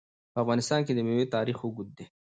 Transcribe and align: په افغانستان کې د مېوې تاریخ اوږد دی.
په 0.33 0.37
افغانستان 0.43 0.79
کې 0.85 0.93
د 0.95 0.99
مېوې 1.07 1.25
تاریخ 1.35 1.57
اوږد 1.61 1.89
دی. 1.97 2.05